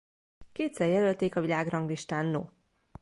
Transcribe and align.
Kétszer 0.51 0.89
jelölték 0.89 1.35
a 1.35 1.41
világranglistán 1.41 2.25
No. 2.25 2.43